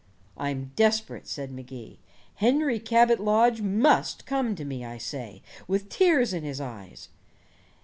"I'm 0.35 0.71
desperate," 0.75 1.27
said 1.27 1.51
Magee. 1.51 1.99
"Henry 2.37 2.79
Cabot 2.79 3.19
Lodge 3.19 3.61
must 3.61 4.25
come 4.25 4.55
to 4.55 4.65
me, 4.65 4.83
I 4.83 4.97
say, 4.97 5.43
with 5.67 5.89
tears 5.89 6.33
in 6.33 6.41
his 6.43 6.59
eyes. 6.59 7.09